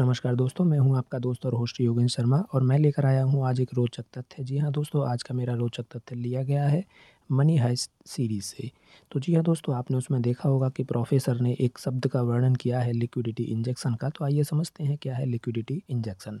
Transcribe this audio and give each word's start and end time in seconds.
नमस्कार 0.00 0.34
दोस्तों, 0.34 0.64
मैं 0.64 0.78
हूँ 0.78 0.96
आपका 0.98 1.18
दोस्त 1.18 1.44
और 1.46 1.54
होस्ट 1.54 1.80
योगेंद्र 1.80 2.08
शर्मा 2.08 2.36
और 2.54 2.62
मैं 2.62 2.78
लेकर 2.78 3.06
आया 3.06 3.22
हूँ 3.22 3.46
आज 3.46 3.60
एक 3.60 3.70
रोचक 3.74 4.04
तथ्य। 4.16 4.44
जी 4.44 4.58
हाँ 4.58 4.70
दोस्तों, 4.72 5.04
आज 5.08 5.22
का 5.22 5.34
मेरा 5.34 5.54
रोचक 5.54 5.84
तथ्य 5.94 6.16
लिया 6.16 6.42
गया 6.42 6.62
है 6.64 6.82
मनी 7.30 7.56
हाइस्ट 7.56 7.90
सीरीज़ 8.06 8.44
से। 8.44 8.70
तो 9.12 9.20
जी 9.20 9.34
हाँ 9.34 9.42
दोस्तों, 9.44 9.74
आपने 9.74 9.96
उसमें 9.96 10.20
देखा 10.22 10.48
होगा 10.48 10.68
कि 10.68 10.84
प्रोफ़ेसर 10.84 11.40
ने 11.40 11.52
एक 11.60 11.78
शब्द 11.78 12.06
का 12.06 12.22
वर्णन 12.22 12.54
किया 12.54 12.80
है 12.80 12.92
लिक्विडिटी 12.92 13.42
इंजेक्शन 13.42 13.94
का, 13.94 14.08
तो 14.08 14.24
आइए 14.24 14.44
समझते 14.44 14.84
हैं 14.84 14.96
क्या 15.02 15.16
है 15.16 15.26
लिक्विडिटी 15.26 15.82
इंजेक्शन। 15.90 16.40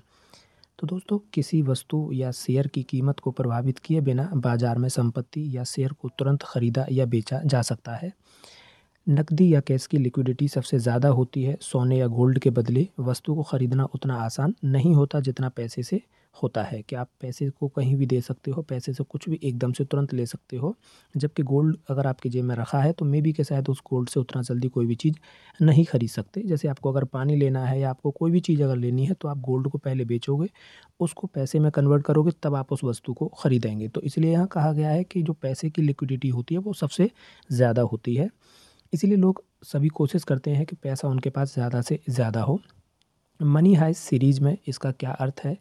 तो 0.78 0.86
दोस्तों, 0.86 1.18
किसी 1.34 1.62
वस्तु 1.62 2.08
या 2.12 2.30
शेयर 2.32 2.66
की 2.66 2.82
कीमत 2.82 3.20
को 3.20 3.30
प्रभावित 3.30 3.78
किए 3.78 4.00
बिना 4.00 4.30
बाज़ार 4.36 4.78
में 4.78 4.88
संपत्ति 4.88 5.48
या 5.56 5.64
शेयर 5.66 5.92
को 5.92 6.08
तुरंत 6.18 6.42
खरीदा 6.44 6.86
या 6.90 7.06
बेचा 7.06 7.42
जा 7.44 7.62
सकता 7.62 7.96
है। 7.96 8.12
नकदी 9.06 9.52
या 9.54 9.60
कैश 9.60 9.86
की 9.86 9.98
लिक्विडिटी 9.98 10.46
सबसे 10.48 10.78
ज़्यादा 10.78 11.08
होती 11.10 11.42
है, 11.42 11.56
सोने 11.62 11.98
या 11.98 12.06
गोल्ड 12.08 12.38
के 12.38 12.50
बदले। 12.50 12.86
वस्तु 13.00 13.34
को 13.34 13.42
ख़रीदना 13.42 13.84
उतना 13.94 14.14
आसान 14.16 14.54
नहीं 14.66 14.94
होता 14.94 15.20
जितना 15.20 15.48
पैसे 15.50 15.82
से 15.82 16.00
होता 16.36 16.62
है। 16.62 16.80
कि 16.82 16.96
आप 16.96 17.08
पैसे 17.20 17.48
को 17.50 17.68
कहीं 17.68 17.94
भी 17.96 18.06
दे 18.06 18.20
सकते 18.20 18.50
हो? 18.50 18.62
पैसे 18.62 18.92
से 18.92 19.04
कुछ 19.04 19.28
भी 19.28 19.38
एकदम 19.42 19.72
से 19.72 19.84
तुरंत 19.84 20.12
ले 20.14 20.26
सकते 20.26 20.56
हो। 20.56 20.74
जबकि 21.14 21.42
गोल्ड 21.42 21.76
अगर 21.90 22.06
आपके 22.06 22.28
जेब 22.28 22.44
में 22.44 22.54
रखा 22.56 22.78
है 22.80 22.92
तो 22.92 23.04
मे 23.04 23.20
बी 23.22 23.32
के 23.32 23.44
शायद 23.44 23.68
उस 23.68 23.80
गोल्ड 23.90 24.08
से 24.08 24.20
उतना 24.20 24.42
जल्दी 24.42 24.68
कोई 24.68 24.86
भी 24.86 24.94
चीज़ 24.96 25.16
नहीं 25.60 25.84
खरीद 25.84 26.10
सकते। 26.10 26.42
जैसे 26.42 26.68
आपको 26.68 26.92
अगर 26.92 27.04
पानी 27.06 27.36
लेना 27.36 27.64
है 27.66 27.78
या 27.80 27.90
आपको 27.90 28.10
कोई 28.12 28.30
भी 28.30 28.40
चीज़ 28.40 28.62
अगर 28.62 28.76
लेनी 28.76 29.06
है 29.06 29.14
तो 29.14 29.28
आप 29.28 29.38
गोल्ड 29.40 29.68
को 29.68 29.78
पहले 29.78 30.04
बेचोगे, 30.04 30.48
उसको 31.00 31.26
पैसे 31.28 31.58
में 31.58 31.70
कन्वर्ट 31.72 32.04
करोगे, 32.04 32.32
तब 32.42 32.54
आप 32.54 32.72
उस 32.72 32.84
वस्तु 32.84 33.12
को 33.14 33.26
ख़रीदेंगे। 33.38 33.88
तो 33.88 34.00
इसलिए 34.02 34.32
यहाँ 34.32 34.46
कहा 34.48 34.72
गया 34.72 34.90
है 34.90 35.04
कि 35.04 35.22
जो 35.22 35.32
पैसे 35.34 35.70
की 35.70 35.82
लिक्विडिटी 35.82 36.28
होती 36.30 36.54
है, 36.54 36.60
वो 36.60 36.72
सबसे 36.74 37.10
ज़्यादा 37.50 37.82
होती 37.84 38.14
है। 38.14 38.28
इसीलिए 38.92 39.16
लोग 39.16 39.42
सभी 39.64 39.88
कोशिश 39.90 40.24
करते 40.24 40.50
हैं 40.50 40.64
कि 40.66 40.76
पैसा 40.76 41.08
उनके 41.08 41.30
पास 41.30 41.54
ज़्यादा 41.54 41.80
से 41.80 41.98
ज़्यादा 42.08 42.42
हो। 42.42 42.60
मनी 43.40 43.74
हाइस 43.74 43.98
सीरीज़ 43.98 44.40
में 44.40 44.56
इसका 44.68 44.90
क्या 44.92 45.10
अर्थ 45.10 45.40
है? 45.44 45.56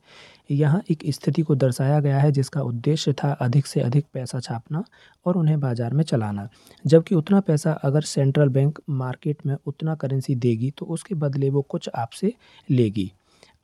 यहाँ 0.52 0.82
एक 0.92 1.04
स्थिति 1.08 1.42
को 1.42 1.56
दर्शाया 1.56 2.00
गया 2.00 2.20
है 2.20 2.32
जिसका 2.32 2.62
उद्देश्य 2.62 3.14
था 3.14 3.32
अधिक 3.42 3.66
से 3.66 3.82
अधिक 3.82 4.06
पैसा 4.14 4.40
छापना 4.40 4.84
और 5.26 5.38
उन्हें 5.38 5.60
बाज़ार 5.60 5.94
में 5.94 6.04
चलाना। 6.04 6.48
जबकि 6.86 7.16
उतना 7.16 7.40
पैसा 7.42 7.72
अगर 7.74 8.02
सेंट्रल 8.04 8.50
बैंक 8.50 8.80
मार्केट 8.92 9.46
में 9.46 9.56
उतना 9.66 9.96
करेंसी 9.96 10.36
देगी 10.38 10.72
तो 10.78 10.86
उसके 10.88 11.16
बदले 11.16 11.50
वो 11.50 11.62
कुछ 11.62 11.90
आपसे 11.90 12.34
लेगी। 12.70 13.12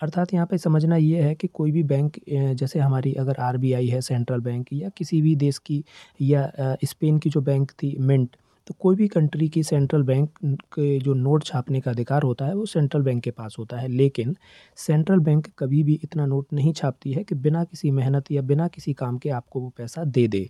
अर्थात 0.02 0.34
यहाँ 0.34 0.46
पे 0.46 0.58
समझना 0.58 0.96
ये 0.96 1.22
है 1.22 1.36
कि 1.36 1.48
कोई 1.50 1.72
भी 1.72 1.84
बैंक 1.86 2.20
जैसे 2.30 2.80
हमारी 2.80 3.14
अगर 3.16 3.36
आरबीआई 3.42 3.88
है, 3.88 4.02
सेंट्रल 4.02 4.40
बैंक 4.42 4.74
या 4.74 4.90
किसी 4.90 5.22
भी 5.22 5.36
देश 5.36 5.58
की 5.60 5.84
या 6.22 6.76
स्पेन 6.86 7.20
की 7.20 7.30
जो 7.30 7.42
बैंक 7.42 7.72
थी, 7.74 7.96
मिंट 8.00 8.36
तो 8.68 8.74
कोई 8.80 8.96
भी 8.96 9.08
कंट्री 9.08 9.48
की 9.50 9.62
सेंट्रल 9.64 10.04
बैंक 10.04 10.30
के 10.74 10.98
जो 11.00 11.14
नोट 11.14 11.44
छापने 11.44 11.82
का 11.82 11.92
अधिकार 11.92 12.24
होता 12.24 12.46
है, 12.46 12.56
वो 12.56 12.66
सेंट्रल 12.66 13.02
बैंक 13.02 13.24
के 13.24 13.32
पास 13.32 13.56
होता 13.60 13.78
है। 13.78 13.88
लेकिन 13.90 14.36
सेंट्रल 14.78 15.20
बैंक 15.22 15.48
कभी 15.60 15.84
भी 15.84 16.00
इतना 16.04 16.26
नोट 16.26 16.54
नहीं 16.54 16.74
छापती 16.74 17.12
है 17.14 17.24
कि 17.24 17.36
बिना 17.38 17.64
किसी 17.64 17.92
मेहनत 17.92 18.32
या 18.32 18.42
बिना 18.44 18.68
किसी 18.70 18.94
काम 18.96 19.18
के 19.18 19.30
आपको 19.32 19.60
वो 19.62 19.70
पैसा 19.78 20.04
दे 20.06 20.28
दे। 20.28 20.50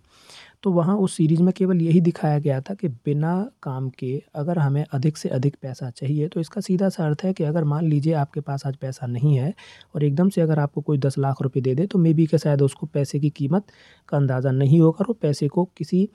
तो 0.66 0.72
वहाँ 0.72 0.96
उस 0.98 1.16
सीरीज़ 1.16 1.42
में 1.44 1.52
केवल 1.54 1.82
यही 1.82 2.00
दिखाया 2.02 2.38
गया 2.40 2.60
था 2.62 2.74
कि 2.74 2.88
बिना 3.06 3.34
काम 3.64 3.90
के 3.90 4.12
अगर 4.36 4.60
हमें 4.60 4.84
अधिक 4.94 5.18
से 5.18 5.30
अधिक 5.30 5.56
पैसा 5.62 5.90
चाहिए 5.90 6.28
तो 6.28 6.40
इसका 6.40 6.62
सीधा 6.62 6.90
सा 6.90 7.06
अर्थ 7.06 7.24
है 7.24 7.34
कि 7.34 7.44
अगर 7.44 7.64
मान 7.64 7.86
लीजिए 7.86 8.14
आपके 8.16 8.42
पास 8.42 8.66
आज 8.68 8.76
पैसा 8.78 9.08
नहीं 9.08 9.36
है 9.38 9.54
और 9.96 10.04
एकदम 10.04 10.30
से 10.30 10.42
अगर 10.42 10.60
आपको 10.60 10.82
कोई 10.82 10.98
दस 10.98 11.18
लाख 11.18 11.42
रुपए 11.42 11.62
दे 11.62 11.76
दे 11.76 11.86
तो 11.88 12.00
मे 12.00 12.14
बी 12.14 12.26
के 12.26 12.38
शायद 12.38 12.62
उसको 12.62 12.88
पैसे 12.88 13.20
की 13.20 13.30
कीमत 13.32 13.66
का 14.10 14.18
अंदाज़ा 14.18 14.52
नहीं 14.52 14.80
होगा 14.82 15.06
और 15.10 15.16
पैसे 15.22 15.48
को 15.48 15.66
किसी 15.78 16.08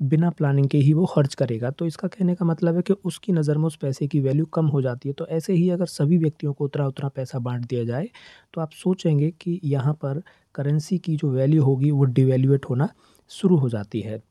बिना 0.00 0.30
प्लानिंग 0.30 0.68
के 0.68 0.78
ही 0.78 0.92
वो 0.92 1.06
खर्च 1.06 1.34
करेगा। 1.34 1.70
तो 1.70 1.86
इसका 1.86 2.08
कहने 2.08 2.34
का 2.34 2.44
मतलब 2.44 2.76
है 2.76 2.82
कि 2.82 2.92
उसकी 3.04 3.32
नज़र 3.32 3.58
में 3.58 3.66
उस 3.66 3.76
पैसे 3.76 4.06
की 4.06 4.20
वैल्यू 4.20 4.44
कम 4.54 4.66
हो 4.66 4.82
जाती 4.82 5.08
है। 5.08 5.12
तो 5.14 5.26
ऐसे 5.28 5.52
ही 5.52 5.68
अगर 5.70 5.86
सभी 5.86 6.18
व्यक्तियों 6.18 6.52
को 6.52 6.64
उतना 6.64 6.86
उतना 6.86 7.08
पैसा 7.08 7.38
बांट 7.40 7.66
दिया 7.66 7.84
जाए 7.84 8.08
तो 8.54 8.60
आप 8.60 8.70
सोचेंगे 8.74 9.30
कि 9.40 9.60
यहाँ 9.64 9.94
पर 10.02 10.22
करेंसी 10.54 10.98
की 10.98 11.16
जो 11.16 11.30
वैल्यू 11.32 11.62
होगी 11.64 11.90
वो 11.90 12.04
डिवेल्यूएट 12.06 12.64
होना 12.70 12.88
शुरू 13.30 13.56
हो 13.56 13.68
जाती 13.68 14.00
है। 14.00 14.22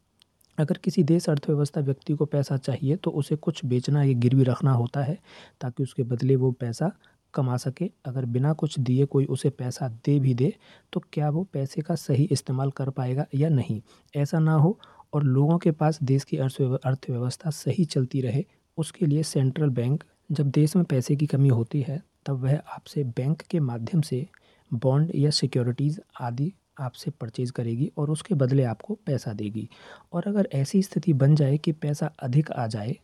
अगर 0.58 0.78
किसी 0.78 1.04
देश 1.04 1.30
अर्थव्यवस्था 1.30 1.82
व्यक्ति 1.82 2.14
को 2.14 2.26
पैसा 2.26 2.58
चाहिए 2.58 2.96
तो 2.98 3.12
उसे 3.12 3.36
कुछ 3.38 3.64
बेचना 3.66 4.04
या 4.04 4.14
गिरवी 4.16 4.44
रखना 4.44 4.72
होता 4.74 5.04
है, 5.04 5.18
ताकि 5.62 5.84
उसके 5.84 6.04
बदले 6.04 6.36
वो 6.36 6.52
पैसा 6.54 6.92
कमा 7.34 7.58
सके। 7.58 7.90
अगर 8.06 8.26
बिना 8.28 8.54
कुछ 8.54 8.80
दिए 8.80 9.06
कोई 9.06 9.26
उसे 9.28 9.50
पैसा 9.52 9.88
दे 10.06 10.20
भी 10.20 10.34
दे 10.34 10.54
तो 10.94 11.02
क्या 11.14 11.30
वो 11.30 11.44
पैसे 11.54 11.82
का 11.82 11.96
सही 11.96 12.24
इस्तेमाल 12.32 12.72
कर 12.72 12.90
पाएगा 12.92 13.26
या 13.36 13.50
नहीं? 13.50 13.82
ऐसा 14.16 14.40
ना 14.40 14.54
हो 14.56 14.78
और 15.14 15.24
लोगों 15.24 15.58
के 15.60 15.72
पास 15.74 16.00
देश 16.04 16.24
की 16.24 16.38
अर्थव्यवस्था 16.38 17.50
सही 17.52 17.86
चलती 17.86 18.22
रहे, 18.22 18.46
उसके 18.78 19.06
लिए 19.06 19.24
सेंट्रल 19.24 19.70
बैंक 19.72 20.04
जब 20.32 20.50
देश 20.52 20.76
में 20.76 20.86
पैसे 20.86 21.16
की 21.16 21.26
कमी 21.28 21.50
होती 21.50 21.82
है, 21.82 22.02
तब 22.26 22.44
वह 22.44 22.56
आपसे 22.68 23.04
बैंक 23.06 23.42
के 23.42 23.60
माध्यम 23.62 24.02
से 24.02 24.26
बॉन्ड 24.72 25.12
या 25.16 25.30
सिक्योरिटीज़ 25.32 26.00
आदि 26.22 26.54
आपसे 26.78 27.12
परचेज़ 27.12 27.52
करेगी 27.52 27.92
और 27.98 28.10
उसके 28.12 28.36
बदले 28.36 28.64
आपको 28.66 28.98
पैसा 29.06 29.34
देगी। 29.34 29.68
और 30.14 30.28
अगर 30.28 30.50
ऐसी 30.54 30.82
स्थिति 30.84 31.14
बन 31.16 31.36
जाए 31.36 31.58
कि 31.58 31.72
पैसा 31.74 32.12
अधिक 32.20 32.52
आ 32.52 32.68
जाए 32.68 32.96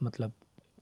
मतलब 0.00 0.32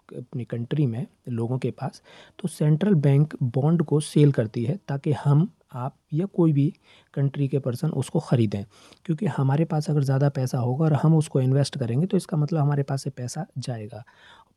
अपनी 0.09 0.45
कंट्री 0.45 0.87
में 0.87 1.07
लोगों 1.31 1.59
के 1.59 1.71
पास 1.73 2.03
तो 2.39 2.49
सेंट्रल 2.49 2.95
बैंक 2.97 3.35
बॉन्ड 3.45 3.83
को 3.83 4.01
सेल 4.03 4.33
करती 4.33 4.65
है 4.65 4.79
ताकि 4.89 5.13
हम, 5.15 5.49
आप 5.73 5.97
या 6.13 6.27
कोई 6.29 6.53
भी 6.53 6.73
कंट्री 7.15 7.49
के 7.49 7.59
पर्सन 7.59 7.91
उसको 7.93 8.21
ख़रीदें। 8.21 8.65
क्योंकि 9.07 9.27
हमारे 9.29 9.65
पास 9.65 9.89
अगर 9.91 10.03
ज़्यादा 10.03 10.29
पैसा 10.31 10.59
होगा 10.59 10.85
और 10.85 10.93
हम 10.95 11.17
उसको 11.17 11.41
इन्वेस्ट 11.41 11.79
करेंगे 11.79 12.07
तो 12.07 12.17
इसका 12.17 12.37
मतलब 12.37 12.61
हमारे 12.61 12.83
पास 12.83 13.03
से 13.05 13.11
पैसा 13.11 13.47
जाएगा। 13.59 14.03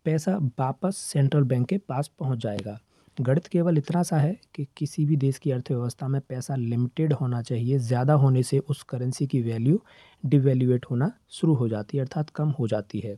पैसा 0.05 0.37
वापस 0.59 0.97
सेंट्रल 1.03 1.43
बैंक 1.43 1.67
के 1.67 1.77
पास 1.79 2.11
पहुँच 2.19 2.39
जाएगा। 2.39 2.77
गणित 3.17 3.47
केवल 3.47 3.77
इतना 3.77 4.01
सा 4.03 4.17
है 4.17 4.35
कि 4.55 4.65
किसी 4.77 5.05
भी 5.05 5.15
देश 5.15 5.37
की 5.37 5.51
अर्थव्यवस्था 5.51 6.07
में 6.07 6.19
पैसा 6.21 6.55
लिमिटेड 6.55 7.13
होना 7.13 7.41
चाहिए। 7.41 7.77
ज़्यादा 7.79 8.13
होने 8.13 8.43
से 8.43 8.59
उस 8.59 8.81
करेंसी 8.83 9.27
की 9.27 9.41
वैल्यू 9.41 9.81
डिवेल्यूएट 10.23 10.85
होना 10.91 11.11
शुरू 11.29 11.53
हो 11.53 11.67
जाती 11.67 11.97
है, 11.97 12.03
अर्थात 12.03 12.29
कम 12.29 12.49
हो 12.49 12.67
जाती 12.67 12.99
है। 12.99 13.17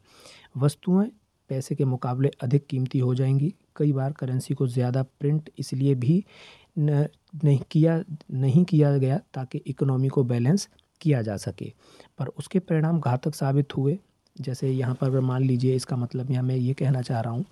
वस्तुएँ 0.58 1.10
पैसे 1.50 1.76
के 1.76 1.86
मुकाबले 1.86 2.32
अधिक 2.42 2.66
कीमती 2.68 3.00
हो 3.00 3.14
जाएँगी। 3.16 3.54
कई 3.76 3.92
बार 3.94 4.12
करेंसी 4.12 4.54
को 4.54 4.68
ज़्यादा 4.68 5.04
प्रिंट 5.20 5.50
इसलिए 5.60 5.96
भी 5.96 6.24
न, 6.80 7.08
नहीं 7.44 7.60
किया 7.72 8.04
नहीं 8.32 8.64
किया 8.66 8.98
गया 8.98 9.20
ताकि 9.34 9.58
इकोनॉमी 9.58 10.08
को 10.08 10.24
बैलेंस 10.24 10.68
किया 11.02 11.22
जा 11.22 11.38
सके। 11.38 11.72
पर 12.20 12.28
उसके 12.30 12.60
परिणाम 12.60 13.00
घातक 13.00 13.36
साबित 13.36 13.78
हुए। 13.78 13.98
जैसे 14.36 14.70
यहाँ 14.70 14.96
पर 14.96 15.20
मान 15.20 15.44
लीजिए, 15.44 15.76
इसका 15.76 15.96
मतलब 15.96 16.32
यहाँ 16.32 16.44
मैं 16.44 16.56
ये 16.56 16.74
कहना 16.74 17.02
चाह 17.02 17.22
रहा 17.22 17.34
हूँ 17.34 17.46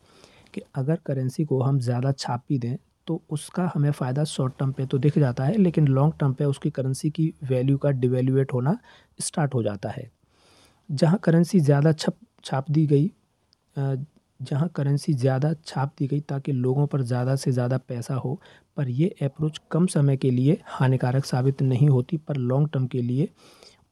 कि 0.55 0.61
अगर 0.75 0.99
करेंसी 1.05 1.45
को 1.45 1.61
हम 1.61 1.79
ज़्यादा 1.81 2.11
छाप 2.13 2.43
दें 2.51 2.75
तो 3.07 3.21
उसका 3.29 3.69
हमें 3.73 3.91
फ़ायदा 3.91 4.23
शॉर्ट 4.25 4.53
टर्म 4.59 4.71
पे 4.71 4.85
तो 4.85 4.97
दिख 4.97 5.17
जाता 5.19 5.43
है, 5.43 5.57
लेकिन 5.57 5.87
लॉन्ग 5.87 6.13
टर्म 6.19 6.33
पे 6.33 6.45
उसकी 6.45 6.69
करेंसी 6.71 7.09
की 7.09 7.33
वैल्यू 7.43 7.77
का 7.77 7.89
डिवेल्यूएट 7.93 8.53
होना 8.53 8.77
स्टार्ट 9.19 9.53
हो 9.53 9.63
जाता 9.63 9.89
है। 9.89 10.09
जहाँ 10.89 11.19
करेंसी 11.23 11.59
ज़्यादा 11.61 11.91
छप, 11.93 12.13
छाप 12.43 12.71
दी 12.71 12.85
गई 12.87 13.11
जहाँ 14.39 14.67
करेंसी 14.75 15.13
ज़्यादा 15.15 15.53
छाप 15.65 15.93
दी 15.99 16.07
गई 16.07 16.19
ताकि 16.21 16.51
लोगों 16.51 16.85
पर 16.87 17.01
ज़्यादा 17.03 17.35
से 17.35 17.51
ज़्यादा 17.51 17.77
पैसा 17.79 18.15
हो, 18.15 18.39
पर 18.77 18.89
ये 18.89 19.07
अप्रोच 19.23 19.59
कम 19.71 19.85
समय 19.87 20.17
के 20.17 20.31
लिए 20.31 20.57
हानिकारक 20.67 21.25
साबित 21.25 21.61
नहीं 21.61 21.89
होती, 21.89 22.17
पर 22.17 22.37
लॉन्ग 22.37 22.69
टर्म 22.73 22.87
के 22.87 23.01
लिए 23.01 23.29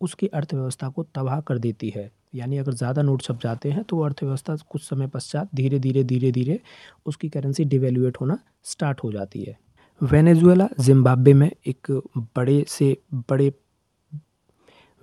उसकी 0.01 0.27
अर्थव्यवस्था 0.29 0.89
को 0.89 1.03
तबाह 1.15 1.39
कर 1.41 1.57
देती 1.59 1.89
है। 1.89 2.09
यानी 2.33 2.57
अगर 2.57 2.73
ज़्यादा 2.73 3.01
नोट 3.01 3.21
छप 3.21 3.39
जाते 3.43 3.71
हैं 3.71 3.83
तो 3.83 3.99
अर्थव्यवस्था 4.01 4.55
कुछ 4.69 4.81
समय 4.81 5.07
पश्चात 5.07 5.49
धीरे 5.55 5.79
धीरे 5.79 6.03
धीरे 6.03 6.31
धीरे 6.31 6.59
उसकी 7.05 7.29
करेंसी 7.29 7.63
डिवेल्यूएट 7.65 8.17
होना 8.21 8.37
स्टार्ट 8.63 9.03
हो 9.03 9.11
जाती 9.11 9.43
है। 9.43 9.57
वेनेजुएला, 10.01 10.67
जिम्बाब्वे 10.79 11.33
में 11.33 11.49
एक 11.67 11.91
बड़े 12.35 12.63
से 12.67 12.97
बड़े, 13.29 13.51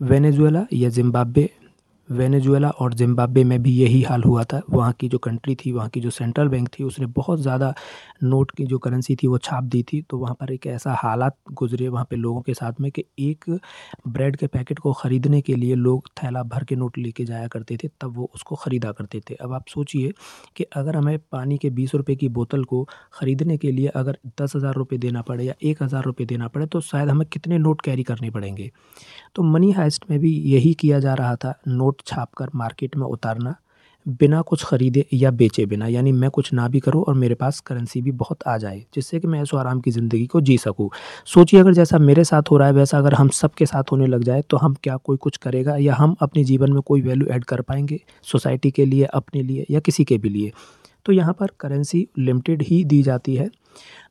वेनेजुएला 0.00 0.66
या 0.72 0.88
जिम्बाब्वे 0.88 1.48
वेनेजुएला 2.10 2.68
और 2.70 2.94
जिम्बाब्वे 2.94 3.44
में 3.44 3.62
भी 3.62 3.72
यही 3.72 4.02
हाल 4.02 4.22
हुआ 4.22 4.44
था। 4.44 4.60
वहाँ 4.70 4.92
की 4.92 5.08
जो 5.08 5.18
कंट्री 5.18 5.54
थी, 5.56 5.72
वहाँ 5.72 5.88
की 5.88 6.00
जो 6.00 6.10
सेंट्रल 6.10 6.48
बैंक 6.48 6.68
थी, 6.68 6.84
उसने 6.84 7.06
बहुत 7.08 7.40
ज़्यादा 7.40 7.72
नोट 8.24 8.50
की 8.50 8.64
जो 8.66 8.78
करेंसी 8.78 9.16
थी, 9.16 9.26
वो 9.26 9.38
छाप 9.38 9.64
दी 9.64 9.82
थी। 9.82 10.00
तो 10.02 10.18
वहाँ 10.18 10.34
पर 10.34 10.52
एक 10.52 10.66
ऐसा 10.68 10.94
हालात 10.94 11.36
गुजरे 11.52 11.88
वहाँ 11.88 12.06
पे 12.10 12.16
लोगों 12.16 12.40
के 12.42 12.54
साथ 12.54 12.80
में 12.80 12.90
कि 12.92 13.04
एक 13.20 13.44
ब्रेड 14.08 14.36
के 14.36 14.46
पैकेट 14.48 14.78
को 14.78 14.92
ख़रीदने 14.92 15.40
के 15.40 15.54
लिए 15.54 15.74
लोग 15.76 16.08
थैला 16.22 16.42
भर 16.44 16.64
के 16.64 16.76
नोट 16.76 16.98
लेके 16.98 17.24
जाया 17.24 17.48
करते 17.48 17.76
थे, 17.76 17.88
तब 18.00 18.16
वो 18.16 18.30
उसको 18.34 18.56
ख़रीदा 18.56 18.92
करते 18.92 19.20
थे। 19.30 19.34
अब 19.34 19.52
आप 19.52 19.68
सोचिए 19.68 20.12
कि 20.56 20.64
अगर 20.72 20.96
हमें 20.96 21.18
पानी 21.32 21.58
के 21.58 21.70
बीस 21.70 21.94
रुपये 21.94 22.16
की 22.16 22.28
बोतल 22.30 22.64
को 22.64 22.82
ख़रीदने 23.14 23.56
के 23.58 23.70
लिए 23.72 23.88
अगर 23.88 24.18
दस 24.40 24.56
हज़ार 24.56 24.74
रुपये 24.74 24.98
देना 24.98 25.22
पड़े 25.22 25.44
या 25.44 25.54
एक 25.62 25.82
हज़ार 25.82 26.04
रुपये 26.04 26.26
देना 26.26 26.48
पड़े 26.48 26.66
तो 26.66 26.80
शायद 26.82 27.08
हमें 27.08 27.26
कितने 27.28 27.58
नोट 27.58 27.80
कैरी 27.80 28.02
करने 28.02 28.30
पड़ेंगे। 28.30 28.70
तो 29.36 29.42
मनी 29.44 29.70
हाइस्ट 29.72 30.04
में 30.10 30.18
भी 30.20 30.32
यही 30.46 30.72
किया 30.74 30.98
जा 31.00 31.14
रहा 31.14 31.36
था। 31.36 31.54
नोट 31.68 31.99
छाप 32.06 32.34
कर 32.34 32.50
मार्केट 32.54 32.96
में 32.96 33.06
उतारना, 33.06 33.54
बिना 34.06 34.40
कुछ 34.42 34.64
ख़रीदे 34.64 35.04
या 35.12 35.30
बेचे 35.30 35.64
बिना, 35.66 35.86
यानी 35.86 36.12
मैं 36.12 36.30
कुछ 36.30 36.52
ना 36.52 36.66
भी 36.68 36.80
करूँ 36.80 37.02
और 37.02 37.14
मेरे 37.14 37.34
पास 37.34 37.58
करेंसी 37.60 38.00
भी 38.02 38.12
बहुत 38.12 38.42
आ 38.46 38.56
जाए, 38.58 38.82
जिससे 38.94 39.20
कि 39.20 39.26
मैं 39.26 39.40
ऐसो 39.42 39.56
आराम 39.56 39.80
की 39.80 39.90
ज़िंदगी 39.90 40.26
को 40.26 40.40
जी 40.40 40.56
सकूँ। 40.58 40.88
सोचिए, 41.26 41.60
अगर 41.60 41.72
जैसा 41.72 41.98
मेरे 41.98 42.24
साथ 42.24 42.50
हो 42.50 42.56
रहा 42.56 42.68
है, 42.68 42.74
वैसा 42.74 42.98
अगर 42.98 43.14
हम 43.14 43.28
सब 43.30 43.54
के 43.54 43.66
साथ 43.66 43.92
होने 43.92 44.06
लग 44.06 44.24
जाए 44.24 44.42
तो 44.42 44.56
हम 44.56 44.74
क्या 44.82 44.96
कोई 44.96 45.16
कुछ 45.16 45.36
करेगा 45.36 45.76
या 45.76 45.94
हम 45.94 46.16
अपने 46.22 46.44
जीवन 46.44 46.72
में 46.72 46.80
कोई 46.82 47.00
वैल्यू 47.02 47.26
ऐड 47.26 47.44
कर 47.44 47.60
पाएँगे 47.60 48.00
सोसाइटी 48.26 48.70
के 48.70 48.84
लिए, 48.84 49.04
अपने 49.04 49.42
लिए 49.42 49.66
या 49.70 49.80
किसी 49.80 50.04
के 50.04 50.18
भी 50.18 50.28
लिए? 50.28 50.52
तो 51.06 51.12
यहाँ 51.12 51.32
पर 51.32 51.50
करेंसी 51.60 52.06
लिमिटेड 52.18 52.62
ही 52.62 52.84
दी 52.84 53.02
जाती 53.02 53.34
है। 53.36 53.48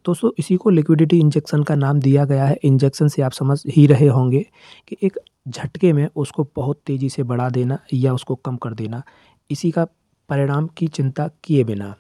दोस्तों, 0.06 0.30
इसी 0.39 0.56
को 0.56 0.69
लिक्विडिटी 0.69 1.19
इंजेक्शन 1.19 1.63
का 1.63 1.75
नाम 1.75 2.00
दिया 2.00 2.25
गया 2.25 2.45
है। 2.45 2.57
इंजेक्शन 2.63 3.07
से 3.07 3.21
आप 3.21 3.31
समझ 3.31 3.62
ही 3.68 3.85
रहे 3.88 4.07
होंगे 4.07 4.45
कि 4.88 4.97
एक 5.03 5.18
झटके 5.47 5.94
में 5.94 6.09
उसको 6.15 6.51
बहुत 6.56 6.81
तेज़ी 6.86 7.09
से 7.09 7.24
बढ़ा 7.24 7.50
देना 7.50 7.80
या 7.94 8.13
उसको 8.13 8.36
कम 8.36 8.57
कर 8.57 8.74
देना। 8.74 9.03
इसी 9.51 9.71
का 9.71 9.86
परिणाम 10.30 10.68
की 10.68 10.88
चिंता 10.88 11.30
किए 11.44 11.63
बिना। 11.63 11.95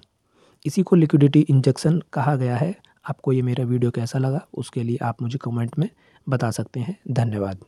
इसी 0.65 0.83
को 0.83 0.95
लिक्विडिटी 0.95 1.39
इंजेक्शन 1.39 2.01
कहा 2.13 2.35
गया 2.35 2.57
है। 2.57 2.75
आपको 3.09 3.33
ये 3.33 3.41
मेरा 3.41 3.63
वीडियो 3.63 3.91
कैसा 3.91 4.19
लगा, 4.19 4.47
उसके 4.53 4.83
लिए 4.83 4.97
आप 5.01 5.21
मुझे 5.21 5.37
कमेंट 5.37 5.79
में 5.79 5.89
बता 6.29 6.51
सकते 6.51 6.79
हैं। 6.79 6.97
धन्यवाद। 7.11 7.59